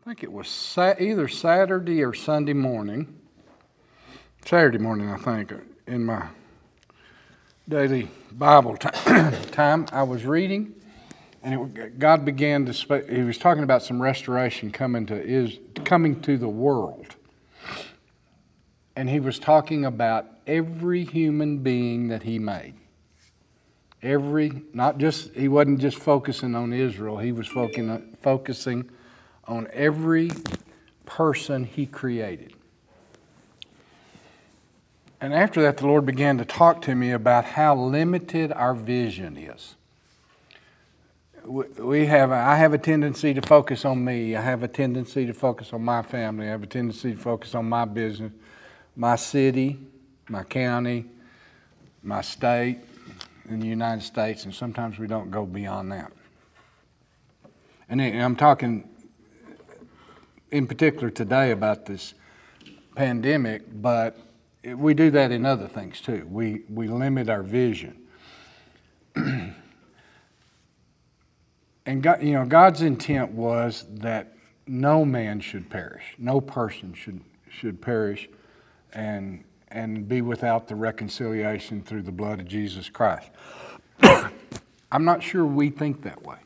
I 0.00 0.04
think 0.04 0.22
it 0.22 0.32
was 0.32 0.48
sa- 0.48 0.94
either 0.98 1.28
Saturday 1.28 2.02
or 2.02 2.14
Sunday 2.14 2.54
morning. 2.54 3.20
Saturday 4.46 4.78
morning, 4.78 5.10
I 5.10 5.18
think, 5.18 5.52
uh, 5.52 5.56
in 5.86 6.06
my 6.06 6.28
daily 7.68 8.08
Bible 8.32 8.78
t- 8.78 8.88
time, 9.50 9.86
I 9.92 10.04
was 10.04 10.24
reading, 10.24 10.74
and 11.42 11.76
it, 11.76 11.98
God 11.98 12.24
began 12.24 12.64
to 12.64 12.72
speak. 12.72 13.10
He 13.10 13.20
was 13.20 13.36
talking 13.36 13.62
about 13.62 13.82
some 13.82 14.00
restoration 14.00 14.70
coming 14.70 15.04
to 15.04 15.22
is 15.22 15.58
coming 15.84 16.22
to 16.22 16.38
the 16.38 16.48
world, 16.48 17.16
and 18.96 19.10
he 19.10 19.20
was 19.20 19.38
talking 19.38 19.84
about 19.84 20.24
every 20.46 21.04
human 21.04 21.58
being 21.58 22.08
that 22.08 22.22
He 22.22 22.38
made. 22.38 22.72
Every, 24.02 24.62
not 24.72 24.96
just 24.96 25.34
he 25.34 25.46
wasn't 25.46 25.80
just 25.80 25.98
focusing 25.98 26.54
on 26.54 26.72
Israel. 26.72 27.18
He 27.18 27.32
was 27.32 27.46
focusing 27.46 28.16
focusing 28.22 28.90
on 29.50 29.68
every 29.72 30.30
person 31.04 31.64
He 31.64 31.84
created. 31.84 32.54
And 35.20 35.34
after 35.34 35.60
that, 35.62 35.76
the 35.76 35.86
Lord 35.86 36.06
began 36.06 36.38
to 36.38 36.44
talk 36.44 36.80
to 36.82 36.94
me 36.94 37.10
about 37.10 37.44
how 37.44 37.76
limited 37.76 38.52
our 38.52 38.74
vision 38.74 39.36
is. 39.36 39.74
We 41.44 42.06
have, 42.06 42.30
I 42.30 42.56
have 42.56 42.72
a 42.72 42.78
tendency 42.78 43.34
to 43.34 43.42
focus 43.42 43.84
on 43.84 44.04
me. 44.04 44.36
I 44.36 44.40
have 44.40 44.62
a 44.62 44.68
tendency 44.68 45.26
to 45.26 45.34
focus 45.34 45.72
on 45.72 45.82
my 45.82 46.02
family. 46.02 46.46
I 46.46 46.50
have 46.50 46.62
a 46.62 46.66
tendency 46.66 47.12
to 47.12 47.18
focus 47.18 47.54
on 47.54 47.68
my 47.68 47.84
business, 47.84 48.32
my 48.94 49.16
city, 49.16 49.78
my 50.28 50.44
county, 50.44 51.06
my 52.02 52.22
state, 52.22 52.78
in 53.48 53.58
the 53.58 53.66
United 53.66 54.02
States, 54.02 54.44
and 54.44 54.54
sometimes 54.54 54.98
we 54.98 55.08
don't 55.08 55.30
go 55.30 55.44
beyond 55.44 55.90
that. 55.90 56.12
And 57.88 58.00
I'm 58.00 58.36
talking 58.36 58.88
in 60.50 60.66
particular 60.66 61.10
today 61.10 61.50
about 61.50 61.86
this 61.86 62.14
pandemic, 62.94 63.62
but 63.80 64.18
we 64.64 64.94
do 64.94 65.10
that 65.10 65.30
in 65.32 65.46
other 65.46 65.68
things 65.68 66.00
too. 66.00 66.26
We, 66.30 66.62
we 66.68 66.88
limit 66.88 67.28
our 67.28 67.42
vision. 67.42 67.96
and 69.14 69.54
God, 72.02 72.22
you 72.22 72.32
know, 72.32 72.44
God's 72.44 72.82
intent 72.82 73.32
was 73.32 73.86
that 73.90 74.36
no 74.66 75.04
man 75.04 75.40
should 75.40 75.70
perish, 75.70 76.14
no 76.18 76.40
person 76.40 76.94
should, 76.94 77.20
should 77.48 77.80
perish 77.80 78.28
and, 78.92 79.42
and 79.68 80.08
be 80.08 80.20
without 80.20 80.68
the 80.68 80.74
reconciliation 80.74 81.82
through 81.82 82.02
the 82.02 82.12
blood 82.12 82.40
of 82.40 82.48
Jesus 82.48 82.88
Christ. 82.88 83.30
I'm 84.92 85.04
not 85.04 85.22
sure 85.22 85.44
we 85.44 85.70
think 85.70 86.02
that 86.02 86.22
way. 86.24 86.38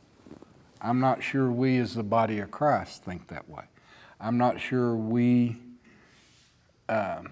I'm 0.81 1.01
not 1.01 1.23
sure 1.23 1.51
we, 1.51 1.79
as 1.79 1.95
the 1.95 2.03
body 2.03 2.41
of 2.41 2.51
Christ, 2.51 3.05
think 3.05 3.29
that 3.29 3.49
way. 3.49 3.65
I'm 4.25 4.39
not 4.39 4.59
sure 4.59 4.97
we. 4.97 5.59
Um, 6.89 7.31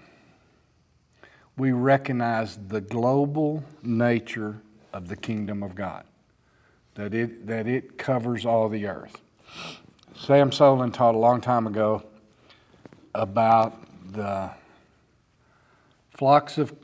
we 1.57 1.71
recognize 1.71 2.57
the 2.67 2.81
global 2.81 3.63
nature 3.81 4.61
of 4.93 5.07
the 5.07 5.15
kingdom 5.15 5.63
of 5.63 5.73
God, 5.73 6.05
that 6.95 7.13
it, 7.13 7.47
that 7.47 7.67
it 7.67 7.97
covers 7.97 8.45
all 8.45 8.69
the 8.69 8.85
earth. 8.87 9.17
Sam 10.15 10.51
Soleyn 10.51 10.93
taught 10.93 11.15
a 11.15 11.17
long 11.17 11.41
time 11.41 11.65
ago 11.65 12.03
about 13.13 13.73
the 14.11 14.51
flocks 16.11 16.59
of 16.59 16.75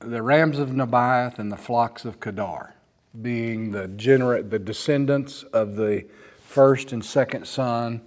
the 0.00 0.22
rams 0.22 0.58
of 0.58 0.70
Nebaioth 0.70 1.38
and 1.38 1.50
the 1.50 1.56
flocks 1.56 2.04
of 2.04 2.20
Kedar, 2.20 2.74
being 3.20 3.70
the 3.70 3.88
gener- 3.88 4.48
the 4.48 4.58
descendants 4.58 5.44
of 5.44 5.76
the 5.76 6.06
first 6.42 6.92
and 6.92 7.02
second 7.02 7.46
son 7.46 8.02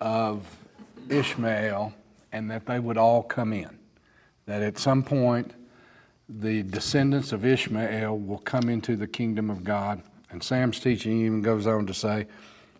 of 0.00 0.46
Ishmael, 1.08 1.94
and 2.32 2.50
that 2.50 2.66
they 2.66 2.78
would 2.78 2.98
all 2.98 3.22
come 3.22 3.52
in 3.52 3.76
that 4.46 4.62
at 4.62 4.78
some 4.78 5.02
point 5.02 5.52
the 6.28 6.62
descendants 6.62 7.32
of 7.32 7.44
Ishmael 7.44 8.18
will 8.18 8.38
come 8.38 8.68
into 8.68 8.96
the 8.96 9.06
kingdom 9.06 9.50
of 9.50 9.62
God. 9.62 10.02
And 10.30 10.42
Sam's 10.42 10.80
teaching 10.80 11.20
even 11.20 11.42
goes 11.42 11.66
on 11.66 11.86
to 11.86 11.94
say 11.94 12.26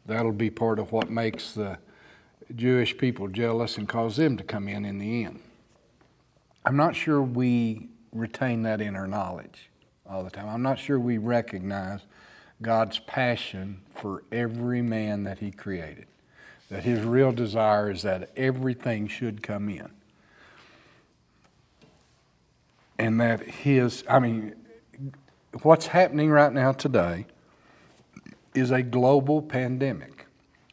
that'll 0.07 0.33
be 0.33 0.51
part 0.51 0.79
of 0.79 0.91
what 0.91 1.11
makes 1.11 1.53
the 1.53 1.79
Jewish 2.55 2.97
people 2.97 3.29
jealous 3.29 3.77
and 3.77 3.89
cause 3.89 4.17
them 4.17 4.37
to 4.37 4.45
come 4.45 4.69
in 4.69 4.85
in 4.85 4.99
the 4.99 5.25
end. 5.25 5.41
I'm 6.65 6.77
not 6.77 6.97
sure 6.97 7.23
we 7.23 7.89
retain 8.13 8.63
that 8.63 8.81
in 8.81 8.97
our 8.97 9.07
knowledge 9.07 9.71
all 10.09 10.25
the 10.25 10.31
time. 10.31 10.49
I'm 10.49 10.63
not 10.63 10.79
sure 10.79 10.99
we 10.99 11.19
recognize 11.19 12.01
God's 12.63 12.99
passion 13.01 13.81
for 13.95 14.25
every 14.33 14.83
man 14.83 15.25
that 15.25 15.39
He 15.39 15.51
created. 15.51 16.07
That 16.71 16.85
His 16.85 17.01
real 17.01 17.33
desire 17.33 17.91
is 17.91 18.03
that 18.03 18.31
everything 18.37 19.09
should 19.09 19.43
come 19.43 19.69
in 19.69 19.91
and 22.99 23.21
that 23.21 23.43
his, 23.43 24.05
I 24.09 24.19
mean, 24.19 24.55
what's 25.63 25.87
happening 25.87 26.31
right 26.31 26.53
now 26.53 26.73
today 26.73 27.27
is 28.55 28.71
a 28.71 28.83
global 28.83 29.43
pandemic. 29.43 30.27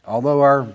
Although 0.05 0.41
our, 0.41 0.67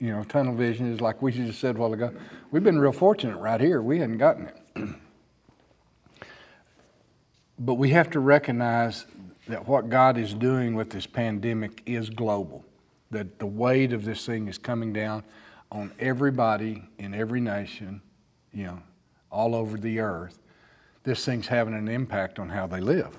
you 0.00 0.12
know, 0.12 0.24
tunnel 0.24 0.54
vision 0.54 0.92
is 0.92 1.00
like 1.00 1.22
we 1.22 1.32
just 1.32 1.60
said 1.60 1.76
a 1.76 1.78
while 1.78 1.92
ago, 1.92 2.12
we've 2.50 2.64
been 2.64 2.78
real 2.78 2.92
fortunate 2.92 3.36
right 3.38 3.60
here. 3.60 3.82
We 3.82 3.98
hadn't 3.98 4.18
gotten 4.18 4.46
it. 4.48 4.88
but 7.58 7.74
we 7.74 7.90
have 7.90 8.10
to 8.10 8.20
recognize 8.20 9.06
that 9.48 9.66
what 9.66 9.88
God 9.88 10.18
is 10.18 10.34
doing 10.34 10.74
with 10.74 10.90
this 10.90 11.06
pandemic 11.06 11.82
is 11.86 12.10
global. 12.10 12.64
That 13.10 13.38
the 13.38 13.46
weight 13.46 13.92
of 13.92 14.04
this 14.04 14.26
thing 14.26 14.48
is 14.48 14.58
coming 14.58 14.92
down 14.92 15.22
on 15.70 15.92
everybody 15.98 16.88
in 16.98 17.14
every 17.14 17.40
nation, 17.40 18.00
you 18.52 18.64
know, 18.64 18.82
all 19.30 19.54
over 19.54 19.76
the 19.76 20.00
earth 20.00 20.38
this 21.06 21.24
thing's 21.24 21.46
having 21.46 21.72
an 21.72 21.88
impact 21.88 22.38
on 22.38 22.50
how 22.50 22.66
they 22.66 22.80
live. 22.80 23.16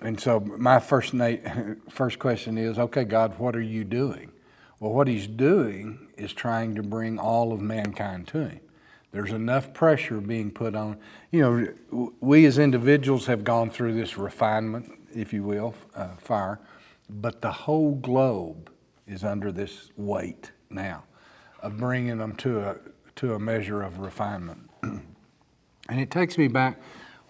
And 0.00 0.20
so 0.20 0.40
my 0.40 0.80
first 0.80 1.14
first 1.88 2.18
question 2.18 2.58
is, 2.58 2.78
okay, 2.78 3.04
God, 3.04 3.38
what 3.38 3.56
are 3.56 3.62
you 3.62 3.84
doing? 3.84 4.32
Well, 4.80 4.92
what 4.92 5.08
he's 5.08 5.26
doing 5.26 6.08
is 6.16 6.32
trying 6.32 6.74
to 6.74 6.82
bring 6.82 7.18
all 7.18 7.52
of 7.52 7.60
mankind 7.60 8.26
to 8.28 8.48
him. 8.48 8.60
There's 9.12 9.32
enough 9.32 9.72
pressure 9.72 10.20
being 10.20 10.50
put 10.50 10.74
on. 10.74 10.98
You 11.30 11.74
know, 11.90 12.12
we 12.20 12.44
as 12.44 12.58
individuals 12.58 13.26
have 13.26 13.44
gone 13.44 13.70
through 13.70 13.94
this 13.94 14.16
refinement, 14.16 14.90
if 15.14 15.32
you 15.32 15.42
will, 15.42 15.74
uh, 15.94 16.16
fire, 16.16 16.60
but 17.10 17.42
the 17.42 17.50
whole 17.50 17.94
globe 17.96 18.70
is 19.06 19.24
under 19.24 19.50
this 19.50 19.90
weight 19.96 20.52
now 20.70 21.04
of 21.60 21.76
bringing 21.76 22.18
them 22.18 22.34
to 22.36 22.60
a, 22.60 22.76
to 23.16 23.34
a 23.34 23.38
measure 23.38 23.82
of 23.82 23.98
refinement. 23.98 24.70
And 25.88 25.98
it 25.98 26.08
takes 26.08 26.38
me 26.38 26.46
back 26.46 26.80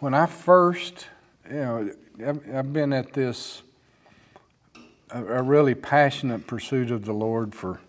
when 0.00 0.12
I 0.12 0.26
first, 0.26 1.06
you 1.48 1.56
know, 1.56 1.90
I've, 2.26 2.54
I've 2.54 2.72
been 2.74 2.92
at 2.92 3.14
this, 3.14 3.62
a, 5.08 5.24
a 5.24 5.42
really 5.42 5.74
passionate 5.74 6.46
pursuit 6.46 6.90
of 6.90 7.06
the 7.06 7.14
Lord 7.14 7.54
for 7.54 7.80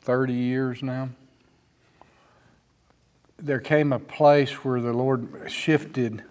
30 0.00 0.32
years 0.32 0.82
now. 0.82 1.10
There 3.38 3.60
came 3.60 3.92
a 3.92 4.00
place 4.00 4.64
where 4.64 4.80
the 4.80 4.92
Lord 4.92 5.44
shifted 5.46 6.24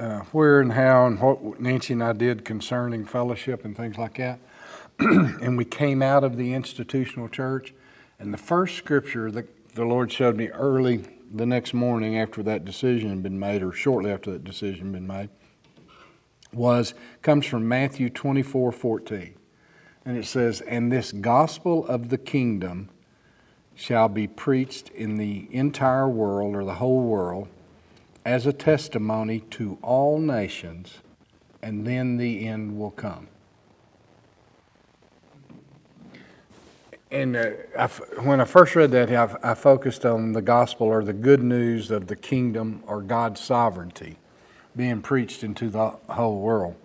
uh, 0.00 0.20
where 0.32 0.60
and 0.60 0.72
how 0.72 1.06
and 1.06 1.20
what 1.20 1.60
Nancy 1.60 1.92
and 1.92 2.02
I 2.02 2.14
did 2.14 2.44
concerning 2.44 3.04
fellowship 3.04 3.64
and 3.64 3.76
things 3.76 3.98
like 3.98 4.16
that. 4.16 4.40
and 4.98 5.58
we 5.58 5.64
came 5.64 6.02
out 6.02 6.24
of 6.24 6.36
the 6.36 6.54
institutional 6.54 7.28
church. 7.28 7.74
And 8.18 8.32
the 8.32 8.38
first 8.38 8.76
scripture 8.76 9.30
that 9.30 9.74
the 9.74 9.84
Lord 9.84 10.10
showed 10.10 10.36
me 10.36 10.48
early 10.48 11.04
the 11.32 11.46
next 11.46 11.74
morning 11.74 12.18
after 12.18 12.42
that 12.42 12.64
decision 12.64 13.10
had 13.10 13.22
been 13.22 13.38
made, 13.38 13.62
or 13.62 13.72
shortly 13.72 14.10
after 14.10 14.30
that 14.32 14.42
decision 14.42 14.86
had 14.86 14.92
been 14.92 15.06
made, 15.06 15.28
was 16.52 16.94
comes 17.22 17.46
from 17.46 17.68
Matthew 17.68 18.10
24 18.10 18.72
14. 18.72 19.34
And 20.06 20.16
it 20.16 20.24
says, 20.24 20.62
And 20.62 20.90
this 20.90 21.12
gospel 21.12 21.86
of 21.86 22.08
the 22.08 22.18
kingdom 22.18 22.88
shall 23.74 24.08
be 24.08 24.26
preached 24.26 24.88
in 24.90 25.16
the 25.16 25.46
entire 25.50 26.08
world 26.08 26.56
or 26.56 26.64
the 26.64 26.74
whole 26.74 27.02
world 27.02 27.48
as 28.30 28.46
a 28.46 28.52
testimony 28.52 29.40
to 29.50 29.76
all 29.82 30.20
nations, 30.20 30.98
and 31.62 31.84
then 31.84 32.16
the 32.16 32.46
end 32.46 32.78
will 32.78 32.92
come. 32.92 33.26
And 37.10 37.34
uh, 37.34 37.88
when 38.22 38.40
I 38.40 38.44
first 38.44 38.76
read 38.76 38.92
that, 38.92 39.10
I, 39.10 39.50
I, 39.50 39.54
focused 39.54 40.06
on 40.06 40.32
the 40.32 40.40
gospel 40.40 40.86
or 40.86 41.02
the 41.02 41.12
good 41.12 41.42
news 41.42 41.90
of 41.90 42.06
the 42.06 42.14
kingdom 42.14 42.84
or 42.86 43.02
God's 43.02 43.40
sovereignty 43.40 44.16
being 44.76 45.02
preached 45.02 45.42
into 45.42 45.68
the 45.68 45.88
whole 46.08 46.38
world. 46.38 46.76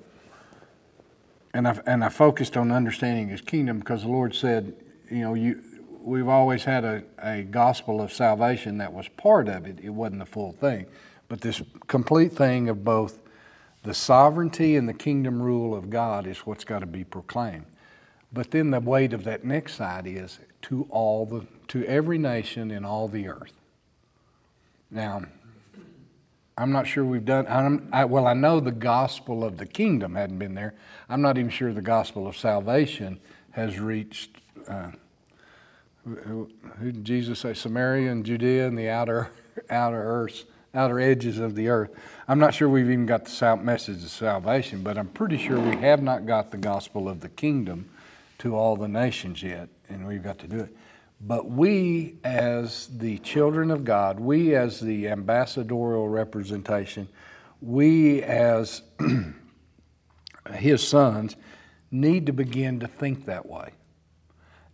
And 1.54 1.68
I, 1.68 1.80
and 1.86 2.04
I 2.04 2.10
focused 2.10 2.58
on 2.58 2.72
understanding 2.72 3.28
his 3.28 3.42
kingdom 3.42 3.78
because 3.78 4.02
the 4.02 4.08
Lord 4.08 4.34
said, 4.34 4.74
you 5.12 5.20
know, 5.20 5.36
you, 5.36 5.62
we've 6.02 6.28
always 6.28 6.64
had 6.64 6.84
a, 6.84 7.04
a 7.20 7.44
gospel 7.44 8.02
of 8.02 8.12
salvation 8.12 8.80
that 8.80 8.92
was 8.92 9.08
part 9.10 9.48
of 9.48 9.68
it. 9.68 9.78
It 9.80 9.90
wasn't 9.90 10.22
the 10.22 10.26
full 10.26 10.54
thing. 10.54 10.88
But 11.28 11.42
this 11.42 11.62
complete 11.88 12.34
thing 12.34 12.70
of 12.70 12.84
both 12.84 13.20
the 13.84 13.94
sovereignty 13.94 14.76
and 14.76 14.90
the 14.90 14.94
kingdom 14.94 15.42
rule 15.42 15.76
of 15.76 15.90
God 15.90 16.28
is 16.28 16.40
what's 16.40 16.64
got 16.64 16.80
to 16.80 16.86
be 16.86 17.04
proclaimed. 17.04 17.66
But 18.34 18.52
then 18.52 18.72
the 18.72 18.80
weight 18.80 19.14
of 19.14 19.24
that 19.24 19.44
next 19.44 19.76
side 19.76 20.08
is 20.08 20.40
to 20.64 20.88
all 20.90 21.26
the 21.26 21.46
to 21.68 21.86
every 21.86 22.18
nation 22.18 22.72
in 22.72 22.86
all 22.86 23.08
the 23.08 23.28
earth. 23.28 23.54
Now, 24.92 25.24
I'm 26.58 26.72
not 26.72 26.88
sure 26.88 27.04
we've 27.04 27.26
done. 27.26 27.48
I, 27.92 28.06
well, 28.06 28.28
I 28.28 28.34
know 28.34 28.60
the 28.60 28.72
gospel 28.72 29.44
of 29.44 29.58
the 29.58 29.66
kingdom 29.66 30.16
hadn't 30.16 30.40
been 30.40 30.56
there. 30.56 30.74
I'm 31.10 31.22
not 31.22 31.38
even 31.38 31.50
sure 31.50 31.74
the 31.74 31.82
gospel 31.82 32.28
of 32.28 32.38
salvation 32.38 33.20
has 33.52 33.80
reached. 33.80 34.38
Uh, 34.68 34.92
who, 36.06 36.50
who 36.80 36.92
did 36.92 37.04
Jesus 37.04 37.40
say? 37.40 37.54
Samaria 37.54 38.12
and 38.12 38.26
Judea 38.26 38.68
and 38.68 38.78
the 38.78 38.90
outer 38.90 39.32
outer 39.70 40.02
earth, 40.02 40.46
outer 40.76 41.00
edges 41.00 41.40
of 41.40 41.56
the 41.56 41.70
earth. 41.70 41.92
I'm 42.28 42.40
not 42.40 42.54
sure 42.54 42.68
we've 42.68 42.90
even 42.90 43.06
got 43.06 43.26
the 43.26 43.56
message 43.58 44.04
of 44.04 44.10
salvation, 44.10 44.82
but 44.84 44.98
I'm 44.98 45.08
pretty 45.08 45.38
sure 45.38 45.60
we 45.60 45.78
have 45.78 46.02
not 46.02 46.26
got 46.26 46.52
the 46.52 46.58
gospel 46.58 47.08
of 47.08 47.22
the 47.22 47.30
kingdom 47.30 47.90
to 48.40 48.56
all 48.56 48.76
the 48.76 48.88
nations 48.88 49.42
yet, 49.42 49.70
and 49.90 50.06
we've 50.06 50.24
got 50.24 50.40
to 50.40 50.48
do 50.48 50.60
it. 50.60 50.76
But 51.22 51.50
we, 51.50 52.18
as 52.24 52.88
the 52.88 53.18
children 53.20 53.72
of 53.72 53.86
God, 53.86 54.20
we, 54.20 54.56
as 54.56 54.80
the 54.80 55.08
ambassadorial 55.08 56.10
representation, 56.10 57.08
we, 57.62 58.22
as 58.22 58.82
His 60.56 60.86
sons, 60.86 61.36
need 61.90 62.26
to 62.26 62.34
begin 62.34 62.80
to 62.82 62.88
think 62.88 63.26
that 63.26 63.46
way. 63.46 63.72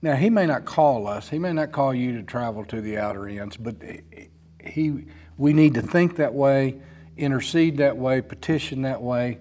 Now, 0.01 0.15
He 0.15 0.29
may 0.29 0.47
not 0.47 0.65
call 0.65 1.07
us, 1.07 1.29
He 1.29 1.37
may 1.37 1.53
not 1.53 1.71
call 1.71 1.93
you 1.93 2.13
to 2.17 2.23
travel 2.23 2.65
to 2.65 2.81
the 2.81 2.97
outer 2.97 3.27
ends, 3.27 3.55
but 3.55 3.75
he, 4.65 5.05
we 5.37 5.53
need 5.53 5.73
to 5.75 5.81
think 5.81 6.15
that 6.17 6.33
way, 6.33 6.79
intercede 7.17 7.77
that 7.77 7.97
way, 7.97 8.21
petition 8.21 8.81
that 8.83 9.01
way, 9.01 9.39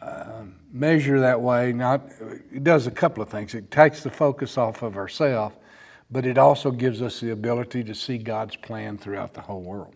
uh, 0.00 0.42
measure 0.72 1.20
that 1.20 1.40
way. 1.40 1.72
Not, 1.72 2.02
it 2.52 2.64
does 2.64 2.86
a 2.86 2.90
couple 2.90 3.22
of 3.22 3.28
things. 3.28 3.54
It 3.54 3.70
takes 3.70 4.02
the 4.02 4.10
focus 4.10 4.58
off 4.58 4.82
of 4.82 4.96
ourselves 4.96 5.54
but 6.10 6.24
it 6.24 6.38
also 6.38 6.70
gives 6.70 7.02
us 7.02 7.20
the 7.20 7.30
ability 7.30 7.84
to 7.84 7.94
see 7.94 8.18
God's 8.18 8.56
plan 8.56 8.96
throughout 8.96 9.34
the 9.34 9.42
whole 9.42 9.60
world. 9.60 9.94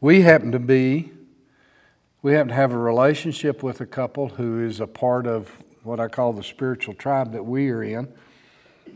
We 0.00 0.22
happen 0.22 0.52
to 0.52 0.58
be, 0.58 1.12
we 2.22 2.32
happen 2.32 2.48
to 2.48 2.54
have 2.54 2.72
a 2.72 2.78
relationship 2.78 3.62
with 3.62 3.80
a 3.80 3.86
couple 3.86 4.28
who 4.28 4.64
is 4.64 4.80
a 4.80 4.86
part 4.86 5.26
of 5.26 5.50
what 5.82 5.98
I 5.98 6.08
call 6.08 6.32
the 6.32 6.44
spiritual 6.44 6.94
tribe 6.94 7.32
that 7.32 7.44
we 7.44 7.70
are 7.70 7.82
in, 7.82 8.12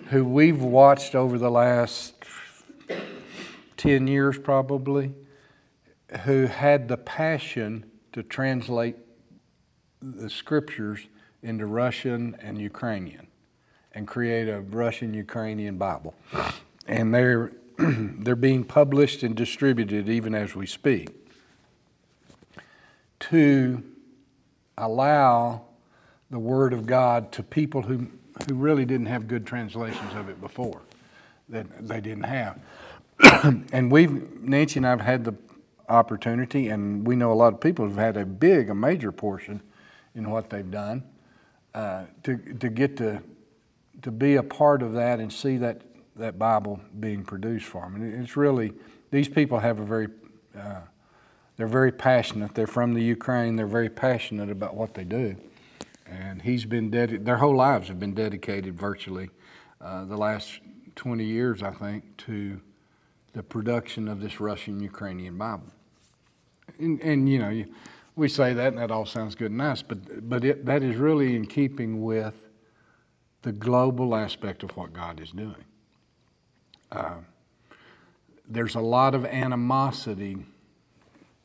who 0.09 0.25
we've 0.25 0.63
watched 0.63 1.17
over 1.17 1.39
the 1.39 1.51
last 1.51 2.15
10 3.77 4.07
years 4.07 4.39
probably, 4.39 5.13
who 6.25 6.47
had 6.47 6.89
the 6.89 6.97
passion 6.97 7.85
to 8.13 8.23
translate 8.23 8.97
the 10.01 10.31
scriptures 10.31 11.01
into 11.43 11.67
Russian 11.67 12.37
and 12.41 12.61
Ukrainian 12.61 13.27
and 13.93 14.07
create 14.07 14.49
a 14.49 14.61
Russian 14.61 15.15
Ukrainian 15.15 15.79
Bible. 15.79 16.15
And 16.87 17.15
they're, 17.15 17.53
they're 17.79 18.37
being 18.37 18.65
published 18.65 19.23
and 19.23 19.35
distributed 19.35 20.09
even 20.09 20.35
as 20.35 20.55
we 20.55 20.67
speak 20.67 21.11
to 23.19 23.83
allow 24.77 25.63
the 26.31 26.39
Word 26.39 26.73
of 26.73 26.87
God 26.87 27.33
to 27.33 27.43
people 27.43 27.83
who, 27.83 28.07
who 28.47 28.55
really 28.55 28.85
didn't 28.85 29.07
have 29.07 29.29
good 29.29 29.47
translations 29.47 30.13
of 30.15 30.29
it 30.29 30.41
before, 30.41 30.83
that 31.49 31.67
they 31.87 32.01
didn't 32.01 32.25
have. 32.25 32.59
and 33.73 33.91
we've, 33.91 34.41
Nancy 34.43 34.79
and 34.79 34.87
I 34.87 34.91
have 34.91 35.01
had 35.01 35.25
the 35.25 35.35
opportunity, 35.89 36.69
and 36.69 37.07
we 37.07 37.17
know 37.17 37.33
a 37.33 37.35
lot 37.35 37.53
of 37.53 37.61
people 37.61 37.87
have 37.87 37.97
had 37.97 38.17
a 38.17 38.27
big, 38.27 38.71
a 38.71 38.75
major 38.75 39.13
portion 39.13 39.63
in 40.15 40.31
what 40.31 40.51
they've 40.51 40.71
done 40.71 41.05
uh, 41.75 42.05
to, 42.25 42.37
to 42.37 42.69
get 42.69 42.97
to 42.97 43.23
to 44.03 44.11
be 44.11 44.37
a 44.37 44.43
part 44.43 44.83
of 44.83 44.93
that 44.95 45.21
and 45.21 45.33
see 45.33 45.57
that, 45.59 45.83
that 46.17 46.39
Bible 46.39 46.81
being 47.01 47.25
produced 47.25 47.67
for 47.67 47.83
them. 47.83 47.97
And 47.97 48.23
it's 48.23 48.37
really, 48.37 48.73
these 49.11 49.29
people 49.29 49.59
have 49.59 49.81
a 49.81 49.85
very, 49.85 50.09
uh, 50.57 50.81
they're 51.57 51.67
very 51.67 51.93
passionate. 51.93 52.55
They're 52.55 52.67
from 52.67 52.95
the 52.95 53.03
Ukraine. 53.03 53.57
They're 53.57 53.67
very 53.67 53.89
passionate 53.89 54.51
about 54.51 54.77
what 54.77 54.95
they 54.95 55.05
do. 55.05 55.37
And 56.07 56.43
he's 56.43 56.65
been 56.65 56.91
dedicated, 56.91 57.25
their 57.25 57.39
whole 57.39 57.57
lives 57.57 57.89
have 57.89 57.99
been 57.99 58.15
dedicated 58.15 58.79
virtually 58.79 59.31
uh, 59.81 60.05
the 60.05 60.17
last 60.17 60.61
20 60.95 61.25
years, 61.25 61.63
I 61.63 61.73
think, 61.73 62.17
to 62.19 62.61
the 63.37 63.43
production 63.43 64.09
of 64.09 64.19
this 64.19 64.41
Russian 64.41 64.81
Ukrainian 64.81 65.37
Bible. 65.37 65.71
And, 66.79 66.99
and 67.03 67.29
you 67.29 67.39
know, 67.39 67.65
we 68.17 68.29
say 68.31 68.55
that 68.55 68.69
and 68.69 68.79
that 68.79 68.91
all 68.91 69.05
sounds 69.05 69.35
good 69.35 69.51
and 69.51 69.59
nice, 69.59 69.83
but, 69.83 70.27
but 70.27 70.43
it, 70.43 70.65
that 70.65 70.83
is 70.83 70.97
really 70.97 71.37
in 71.37 71.45
keeping 71.45 72.03
with 72.03 72.49
the 73.43 73.53
global 73.53 74.17
aspect 74.17 74.63
of 74.63 74.75
what 74.75 74.95
God 74.95 75.21
is 75.21 75.33
doing. 75.33 75.65
Uh, 76.91 77.17
there's 78.49 78.75
a 78.75 78.81
lot 78.81 79.15
of 79.15 79.27
animosity 79.27 80.39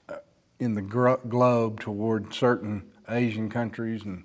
uh, 0.08 0.16
in 0.62 0.76
the 0.76 0.82
globe 0.82 1.82
toward 1.82 2.34
certain 2.34 2.84
Asian 3.10 3.50
countries 3.50 4.04
and 4.06 4.24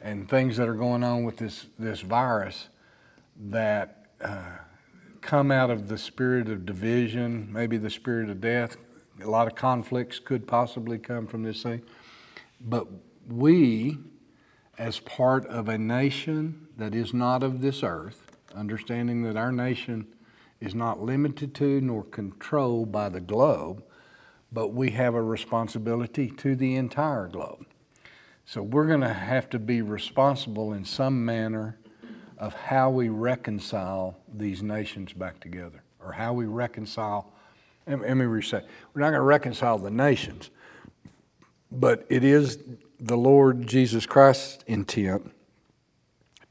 and 0.00 0.28
things 0.28 0.58
that 0.58 0.68
are 0.68 0.74
going 0.74 1.02
on 1.02 1.24
with 1.24 1.38
this 1.38 1.66
this 1.78 2.02
virus 2.02 2.68
that 3.50 4.06
uh, 4.20 4.58
come 5.24 5.50
out 5.50 5.70
of 5.70 5.88
the 5.88 5.96
spirit 5.96 6.50
of 6.50 6.66
division, 6.66 7.48
maybe 7.50 7.78
the 7.78 7.90
spirit 7.90 8.28
of 8.28 8.42
death. 8.42 8.76
A 9.22 9.28
lot 9.28 9.46
of 9.46 9.54
conflicts 9.54 10.18
could 10.18 10.46
possibly 10.46 10.98
come 10.98 11.26
from 11.26 11.42
this 11.42 11.62
thing, 11.62 11.82
but 12.60 12.86
we, 13.26 13.98
as 14.76 15.00
part 15.00 15.46
of 15.46 15.68
a 15.68 15.78
nation 15.78 16.68
that 16.76 16.94
is 16.94 17.14
not 17.14 17.42
of 17.42 17.62
this 17.62 17.82
earth, 17.82 18.36
understanding 18.54 19.22
that 19.22 19.36
our 19.36 19.50
nation 19.50 20.06
is 20.60 20.74
not 20.74 21.00
limited 21.00 21.54
to 21.54 21.80
nor 21.80 22.04
controlled 22.04 22.92
by 22.92 23.08
the 23.08 23.20
globe, 23.20 23.82
but 24.52 24.68
we 24.68 24.90
have 24.90 25.14
a 25.14 25.22
responsibility 25.22 26.28
to 26.28 26.54
the 26.54 26.76
entire 26.76 27.28
globe. 27.28 27.64
So 28.44 28.62
we're 28.62 28.86
going 28.86 29.00
to 29.00 29.14
have 29.14 29.48
to 29.50 29.58
be 29.58 29.80
responsible 29.80 30.74
in 30.74 30.84
some 30.84 31.24
manner 31.24 31.78
of 32.38 32.54
how 32.54 32.90
we 32.90 33.08
reconcile 33.08 34.16
these 34.32 34.62
nations 34.62 35.12
back 35.12 35.40
together, 35.40 35.82
or 36.00 36.12
how 36.12 36.32
we 36.32 36.46
reconcile. 36.46 37.32
Let 37.86 38.00
me 38.00 38.24
reset. 38.24 38.66
We're 38.92 39.02
not 39.02 39.10
going 39.10 39.20
to 39.20 39.22
reconcile 39.22 39.78
the 39.78 39.90
nations, 39.90 40.50
but 41.70 42.06
it 42.08 42.24
is 42.24 42.58
the 42.98 43.16
Lord 43.16 43.66
Jesus 43.66 44.06
Christ's 44.06 44.62
intent 44.66 45.30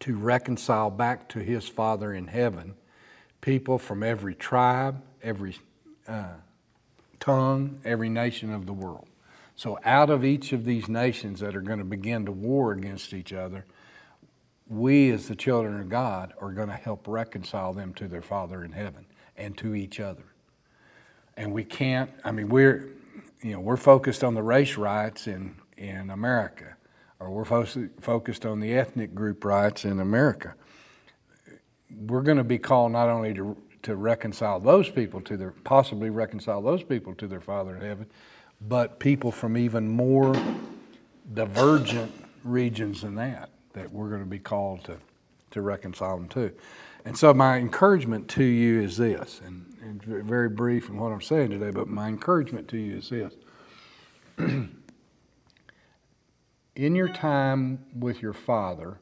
to 0.02 0.16
reconcile 0.16 0.90
back 0.90 1.30
to 1.30 1.40
his 1.40 1.68
Father 1.68 2.14
in 2.14 2.28
heaven 2.28 2.76
people 3.44 3.78
from 3.78 4.04
every 4.04 4.34
tribe, 4.34 5.02
every 5.22 5.58
uh, 6.08 6.34
tongue, 7.20 7.80
every 7.84 8.10
nation 8.10 8.54
of 8.54 8.66
the 8.66 8.74
world. 8.74 9.06
So, 9.56 9.78
out 9.84 10.10
of 10.10 10.25
each 10.25 10.54
of 10.54 10.66
these 10.66 10.88
nations 10.88 11.42
that 11.42 11.56
are 11.56 11.62
going 11.62 11.80
to 11.80 11.86
begin 11.86 12.25
to 12.25 12.32
war 12.32 12.72
against 12.72 13.13
each 13.13 13.34
other, 13.34 13.66
we 14.67 15.12
as 15.12 15.27
the 15.27 15.36
children 15.36 15.79
of 15.79 15.89
God 15.89 16.34
are 16.39 16.51
going 16.51 16.70
to 16.70 16.75
help 16.75 17.08
reconcile 17.08 17.74
them 17.74 17.93
to 17.96 18.08
their 18.08 18.22
Father 18.22 18.63
in 18.63 18.72
heaven 18.72 19.05
and 19.38 19.58
to 19.58 19.75
each 19.75 20.00
other. 20.00 20.24
And 21.36 21.51
we 21.51 21.63
can't, 21.63 22.12
I 22.24 22.32
mean, 22.32 22.50
we're, 22.50 22.89
you 23.41 23.53
know, 23.53 23.60
we're 23.60 23.77
focused 23.77 24.24
on 24.24 24.36
the 24.36 24.43
race 24.43 24.77
rights 24.77 25.27
in, 25.27 25.55
in 25.77 26.10
America 26.10 26.75
or 27.24 27.29
we're 27.29 27.46
fo- 27.46 27.89
focused 28.01 28.46
on 28.46 28.60
the 28.60 28.74
ethnic 28.74 29.15
group 29.15 29.46
rights 29.46 29.86
in 29.86 30.00
America. 30.00 30.55
We're 32.08 32.22
going 32.22 32.38
to 32.38 32.43
be 32.43 32.58
called 32.58 32.91
not 32.91 33.10
only 33.10 33.34
to, 33.36 33.55
to 33.84 33.96
reconcile 33.96 34.60
those 34.60 34.89
people 34.89 35.22
to 35.22 35.38
their, 35.38 35.51
possibly 35.63 36.10
reconcile 36.10 36.62
those 36.62 36.84
people 36.84 37.15
to 37.15 37.27
their 37.27 37.39
Father 37.39 37.75
in 37.75 37.82
heaven, 37.82 38.08
but 38.67 39.00
people 39.00 39.32
from 39.32 39.58
even 39.58 39.88
more 39.88 40.36
divergent 41.34 42.12
regions 42.43 43.01
than 43.01 43.15
that, 43.15 43.50
that 43.74 43.92
we're 43.92 44.10
going 44.10 44.24
to 44.24 44.30
be 44.30 44.39
called 44.39 44.84
to, 44.86 44.98
to 45.51 45.62
reconcile 45.62 46.18
them 46.18 46.30
to. 46.30 46.51
And 47.06 47.18
so, 47.18 47.34
my 47.34 47.58
encouragement 47.58 48.30
to 48.30 48.44
you 48.44 48.82
is 48.82 48.98
this, 48.98 49.42
and, 49.46 49.75
and 49.82 50.01
very 50.01 50.50
brief 50.50 50.89
in 50.89 50.98
what 50.98 51.12
I'm 51.12 51.22
saying 51.22 51.50
today, 51.50 51.72
but 51.72 51.88
my 51.88 52.08
encouragement 52.08 52.68
to 52.70 52.77
you 52.77 52.98
is 52.98 53.10
this. 53.10 53.34
in 56.75 56.96
your 56.96 57.10
time 57.10 57.86
with 58.00 58.22
your 58.22 58.34
Father, 58.34 59.00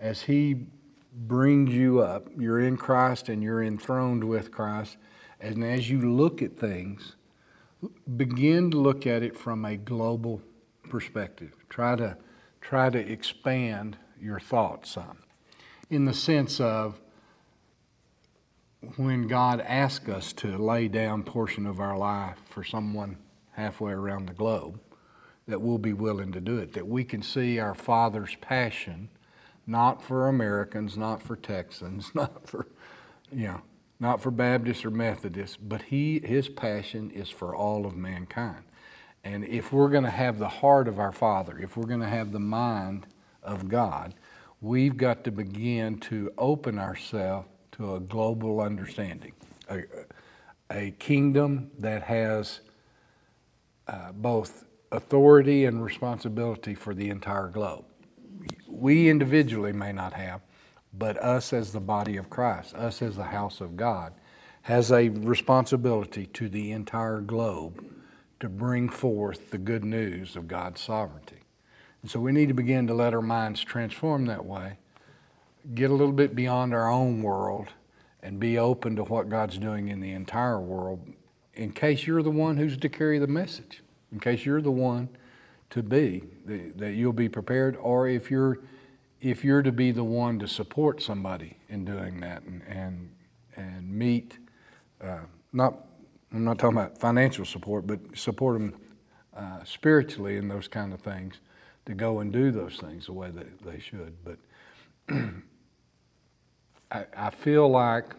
as 0.00 0.22
He 0.22 0.66
brings 1.14 1.72
you 1.72 2.00
up, 2.00 2.28
you're 2.36 2.60
in 2.60 2.76
Christ 2.76 3.28
and 3.28 3.42
you're 3.42 3.62
enthroned 3.62 4.24
with 4.24 4.50
Christ, 4.50 4.96
and 5.40 5.62
as 5.62 5.88
you 5.88 6.00
look 6.12 6.42
at 6.42 6.58
things, 6.58 7.14
begin 8.16 8.70
to 8.72 8.78
look 8.78 9.06
at 9.06 9.22
it 9.22 9.36
from 9.36 9.64
a 9.64 9.76
global 9.76 10.42
perspective. 10.88 11.52
Try 11.68 11.94
to 11.96 12.16
try 12.60 12.90
to 12.90 12.98
expand 12.98 13.96
your 14.20 14.40
thoughts 14.40 14.90
some, 14.90 15.18
in 15.90 16.04
the 16.04 16.14
sense 16.14 16.60
of 16.60 17.00
when 18.96 19.26
God 19.26 19.60
asks 19.60 20.08
us 20.08 20.32
to 20.34 20.56
lay 20.56 20.88
down 20.88 21.22
portion 21.22 21.66
of 21.66 21.80
our 21.80 21.96
life 21.96 22.38
for 22.50 22.62
someone 22.62 23.16
halfway 23.52 23.92
around 23.92 24.26
the 24.26 24.34
globe 24.34 24.78
that 25.48 25.60
we'll 25.60 25.78
be 25.78 25.92
willing 25.92 26.30
to 26.32 26.40
do 26.40 26.58
it, 26.58 26.74
that 26.74 26.86
we 26.86 27.02
can 27.02 27.22
see 27.22 27.58
our 27.58 27.74
Father's 27.74 28.36
passion 28.36 29.08
not 29.66 30.02
for 30.02 30.28
Americans, 30.28 30.96
not 30.96 31.22
for 31.22 31.36
Texans, 31.36 32.10
not 32.14 32.48
for, 32.48 32.66
you 33.32 33.46
know, 33.46 33.60
not 34.00 34.20
for 34.20 34.30
Baptists 34.30 34.84
or 34.84 34.90
Methodists, 34.90 35.56
but 35.56 35.82
he, 35.82 36.20
his 36.20 36.48
passion 36.48 37.10
is 37.10 37.28
for 37.28 37.54
all 37.54 37.84
of 37.84 37.96
mankind. 37.96 38.64
And 39.24 39.44
if 39.44 39.72
we're 39.72 39.88
going 39.88 40.04
to 40.04 40.10
have 40.10 40.38
the 40.38 40.48
heart 40.48 40.88
of 40.88 40.98
our 40.98 41.12
Father, 41.12 41.58
if 41.58 41.76
we're 41.76 41.86
going 41.86 42.00
to 42.00 42.08
have 42.08 42.32
the 42.32 42.40
mind 42.40 43.06
of 43.42 43.68
God, 43.68 44.14
we've 44.60 44.96
got 44.96 45.24
to 45.24 45.30
begin 45.30 45.98
to 46.00 46.32
open 46.38 46.78
ourselves 46.78 47.48
to 47.72 47.94
a 47.94 48.00
global 48.00 48.60
understanding, 48.60 49.32
a, 49.68 49.82
a 50.70 50.90
kingdom 50.92 51.70
that 51.78 52.02
has 52.02 52.60
uh, 53.86 54.12
both 54.12 54.64
authority 54.92 55.66
and 55.66 55.84
responsibility 55.84 56.74
for 56.74 56.94
the 56.94 57.08
entire 57.10 57.48
globe. 57.48 57.84
We 58.66 59.08
individually 59.08 59.72
may 59.72 59.92
not 59.92 60.12
have, 60.12 60.40
but 60.92 61.16
us 61.18 61.52
as 61.52 61.72
the 61.72 61.80
body 61.80 62.16
of 62.16 62.30
Christ, 62.30 62.74
us 62.74 63.02
as 63.02 63.16
the 63.16 63.24
house 63.24 63.60
of 63.60 63.76
God, 63.76 64.12
has 64.62 64.90
a 64.90 65.08
responsibility 65.08 66.26
to 66.26 66.48
the 66.48 66.72
entire 66.72 67.20
globe 67.20 67.84
to 68.40 68.48
bring 68.48 68.88
forth 68.88 69.50
the 69.50 69.58
good 69.58 69.84
news 69.84 70.36
of 70.36 70.48
God's 70.48 70.80
sovereignty. 70.80 71.40
And 72.02 72.10
so 72.10 72.20
we 72.20 72.32
need 72.32 72.48
to 72.48 72.54
begin 72.54 72.86
to 72.86 72.94
let 72.94 73.14
our 73.14 73.22
minds 73.22 73.62
transform 73.62 74.26
that 74.26 74.44
way, 74.44 74.78
get 75.74 75.90
a 75.90 75.94
little 75.94 76.12
bit 76.12 76.34
beyond 76.34 76.72
our 76.72 76.90
own 76.90 77.22
world, 77.22 77.68
and 78.22 78.38
be 78.38 78.58
open 78.58 78.96
to 78.96 79.04
what 79.04 79.28
God's 79.28 79.58
doing 79.58 79.88
in 79.88 80.00
the 80.00 80.12
entire 80.12 80.60
world 80.60 81.00
in 81.58 81.72
case 81.72 82.06
you're 82.06 82.22
the 82.22 82.30
one 82.30 82.56
who's 82.56 82.76
to 82.76 82.88
carry 82.88 83.18
the 83.18 83.26
message, 83.26 83.82
in 84.12 84.20
case 84.20 84.46
you're 84.46 84.62
the 84.62 84.70
one 84.70 85.08
to 85.70 85.82
be, 85.82 86.22
that, 86.46 86.92
you'll 86.92 87.12
be 87.12 87.28
prepared, 87.28 87.76
or 87.76 88.08
if 88.08 88.30
you're 88.30 88.60
if 89.20 89.44
you're 89.44 89.62
to 89.62 89.72
be 89.72 89.90
the 89.90 90.04
one 90.04 90.38
to 90.38 90.46
support 90.46 91.02
somebody 91.02 91.56
in 91.68 91.84
doing 91.84 92.20
that 92.20 92.42
and 92.44 92.62
and, 92.68 93.10
and 93.56 93.92
meet, 93.92 94.38
uh, 95.02 95.18
not 95.52 95.74
I'm 96.32 96.44
not 96.44 96.58
talking 96.58 96.76
about 96.76 96.98
financial 96.98 97.44
support, 97.44 97.86
but 97.86 98.00
support 98.16 98.58
them 98.58 98.74
uh, 99.34 99.64
spiritually 99.64 100.36
in 100.36 100.48
those 100.48 100.68
kind 100.68 100.92
of 100.92 101.00
things 101.00 101.40
to 101.86 101.94
go 101.94 102.20
and 102.20 102.32
do 102.32 102.50
those 102.50 102.76
things 102.76 103.06
the 103.06 103.12
way 103.12 103.30
that 103.30 103.62
they 103.64 103.78
should. 103.78 104.14
But 104.24 104.38
I, 106.92 107.06
I 107.16 107.30
feel 107.30 107.68
like 107.68 108.14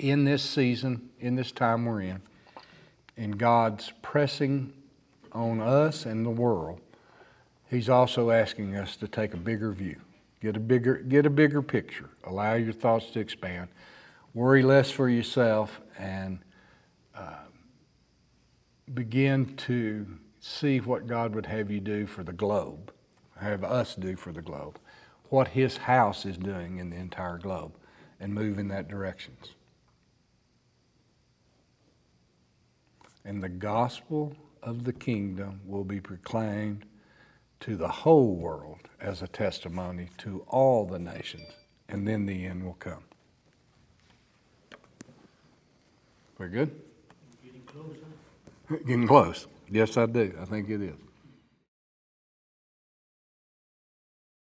in 0.00 0.24
this 0.24 0.42
season, 0.42 1.10
in 1.20 1.36
this 1.36 1.52
time 1.52 1.84
we're 1.84 2.00
in, 2.00 2.22
in 3.16 3.32
God's 3.32 3.92
pressing 4.02 4.72
on 5.32 5.60
us 5.60 6.06
and 6.06 6.26
the 6.26 6.30
world, 6.30 6.80
He's 7.68 7.88
also 7.88 8.32
asking 8.32 8.74
us 8.74 8.96
to 8.96 9.06
take 9.06 9.32
a 9.32 9.36
bigger 9.36 9.70
view, 9.70 10.00
get 10.40 10.56
a 10.56 10.60
bigger, 10.60 10.96
get 10.96 11.24
a 11.24 11.30
bigger 11.30 11.62
picture, 11.62 12.10
allow 12.24 12.54
your 12.54 12.72
thoughts 12.72 13.10
to 13.10 13.20
expand, 13.20 13.68
worry 14.34 14.64
less 14.64 14.90
for 14.90 15.08
yourself, 15.08 15.80
and 15.96 16.40
uh, 17.14 17.44
begin 18.92 19.56
to 19.56 20.06
see 20.40 20.80
what 20.80 21.06
God 21.06 21.34
would 21.34 21.46
have 21.46 21.70
you 21.70 21.80
do 21.80 22.06
for 22.06 22.22
the 22.22 22.32
globe, 22.32 22.92
have 23.38 23.62
us 23.64 23.94
do 23.94 24.16
for 24.16 24.32
the 24.32 24.42
globe, 24.42 24.78
what 25.28 25.48
His 25.48 25.76
house 25.76 26.24
is 26.26 26.36
doing 26.36 26.78
in 26.78 26.90
the 26.90 26.96
entire 26.96 27.38
globe, 27.38 27.72
and 28.18 28.34
move 28.34 28.58
in 28.58 28.68
that 28.68 28.88
direction. 28.88 29.36
And 33.24 33.42
the 33.42 33.48
gospel 33.48 34.34
of 34.62 34.84
the 34.84 34.92
kingdom 34.92 35.60
will 35.66 35.84
be 35.84 36.00
proclaimed 36.00 36.84
to 37.60 37.76
the 37.76 37.88
whole 37.88 38.36
world 38.36 38.80
as 39.00 39.22
a 39.22 39.28
testimony 39.28 40.08
to 40.18 40.44
all 40.48 40.86
the 40.86 40.98
nations, 40.98 41.48
and 41.88 42.08
then 42.08 42.26
the 42.26 42.46
end 42.46 42.64
will 42.64 42.74
come. 42.74 43.04
We're 46.38 46.48
good? 46.48 46.89
Getting 48.86 49.06
close. 49.06 49.46
Yes, 49.70 49.96
I 49.96 50.06
do. 50.06 50.34
I 50.40 50.44
think 50.44 50.68
it 50.70 50.82
is. 50.82 51.09